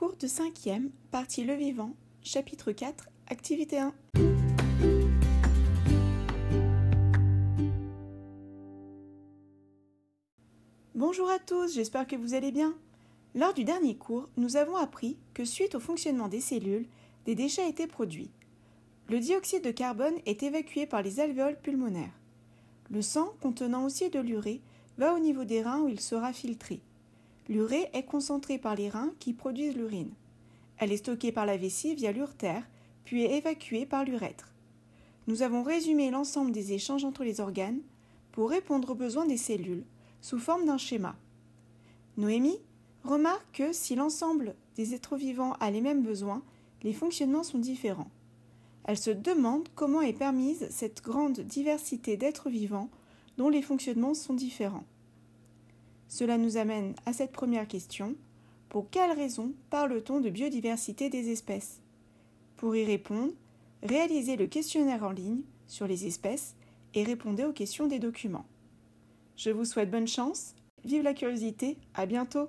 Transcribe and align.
Cours 0.00 0.16
de 0.18 0.26
5e, 0.26 0.88
partie 1.10 1.44
Le 1.44 1.52
Vivant, 1.52 1.92
chapitre 2.22 2.72
4, 2.72 3.10
activité 3.26 3.80
1. 3.80 3.92
Bonjour 10.94 11.28
à 11.28 11.38
tous, 11.38 11.74
j'espère 11.74 12.06
que 12.06 12.16
vous 12.16 12.32
allez 12.32 12.50
bien. 12.50 12.74
Lors 13.34 13.52
du 13.52 13.64
dernier 13.64 13.94
cours, 13.94 14.30
nous 14.38 14.56
avons 14.56 14.76
appris 14.76 15.18
que 15.34 15.44
suite 15.44 15.74
au 15.74 15.80
fonctionnement 15.80 16.28
des 16.28 16.40
cellules, 16.40 16.86
des 17.26 17.34
déchets 17.34 17.68
étaient 17.68 17.86
produits. 17.86 18.30
Le 19.10 19.20
dioxyde 19.20 19.62
de 19.62 19.70
carbone 19.70 20.16
est 20.24 20.42
évacué 20.42 20.86
par 20.86 21.02
les 21.02 21.20
alvéoles 21.20 21.60
pulmonaires. 21.60 22.18
Le 22.88 23.02
sang, 23.02 23.34
contenant 23.42 23.84
aussi 23.84 24.08
de 24.08 24.20
l'urée, 24.20 24.62
va 24.96 25.12
au 25.12 25.18
niveau 25.18 25.44
des 25.44 25.62
reins 25.62 25.82
où 25.82 25.88
il 25.88 26.00
sera 26.00 26.32
filtré. 26.32 26.80
L'urée 27.50 27.90
est 27.94 28.04
concentrée 28.04 28.58
par 28.58 28.76
les 28.76 28.88
reins 28.88 29.12
qui 29.18 29.32
produisent 29.32 29.74
l'urine. 29.74 30.12
Elle 30.78 30.92
est 30.92 30.98
stockée 30.98 31.32
par 31.32 31.46
la 31.46 31.56
vessie 31.56 31.96
via 31.96 32.12
l'urtère, 32.12 32.62
puis 33.04 33.24
est 33.24 33.38
évacuée 33.38 33.86
par 33.86 34.04
l'urètre. 34.04 34.54
Nous 35.26 35.42
avons 35.42 35.64
résumé 35.64 36.12
l'ensemble 36.12 36.52
des 36.52 36.74
échanges 36.74 37.04
entre 37.04 37.24
les 37.24 37.40
organes 37.40 37.80
pour 38.30 38.50
répondre 38.50 38.90
aux 38.90 38.94
besoins 38.94 39.26
des 39.26 39.36
cellules 39.36 39.82
sous 40.20 40.38
forme 40.38 40.64
d'un 40.64 40.78
schéma. 40.78 41.16
Noémie 42.16 42.60
remarque 43.02 43.50
que 43.52 43.72
si 43.72 43.96
l'ensemble 43.96 44.54
des 44.76 44.94
êtres 44.94 45.16
vivants 45.16 45.54
a 45.54 45.72
les 45.72 45.80
mêmes 45.80 46.04
besoins, 46.04 46.44
les 46.84 46.92
fonctionnements 46.92 47.42
sont 47.42 47.58
différents. 47.58 48.12
Elle 48.84 48.96
se 48.96 49.10
demande 49.10 49.68
comment 49.74 50.02
est 50.02 50.12
permise 50.12 50.68
cette 50.70 51.02
grande 51.02 51.40
diversité 51.40 52.16
d'êtres 52.16 52.48
vivants 52.48 52.90
dont 53.38 53.48
les 53.48 53.62
fonctionnements 53.62 54.14
sont 54.14 54.34
différents. 54.34 54.84
Cela 56.10 56.38
nous 56.38 56.56
amène 56.56 56.94
à 57.06 57.12
cette 57.12 57.30
première 57.30 57.68
question. 57.68 58.16
Pour 58.68 58.90
quelle 58.90 59.12
raison 59.12 59.52
parle-t-on 59.70 60.20
de 60.20 60.28
biodiversité 60.28 61.08
des 61.08 61.30
espèces? 61.30 61.80
Pour 62.56 62.74
y 62.74 62.84
répondre, 62.84 63.32
réalisez 63.84 64.36
le 64.36 64.48
questionnaire 64.48 65.04
en 65.04 65.12
ligne 65.12 65.42
sur 65.68 65.86
les 65.86 66.06
espèces 66.06 66.56
et 66.94 67.04
répondez 67.04 67.44
aux 67.44 67.52
questions 67.52 67.86
des 67.86 68.00
documents. 68.00 68.44
Je 69.36 69.50
vous 69.50 69.64
souhaite 69.64 69.92
bonne 69.92 70.08
chance, 70.08 70.56
vive 70.84 71.04
la 71.04 71.14
curiosité, 71.14 71.78
à 71.94 72.06
bientôt 72.06 72.48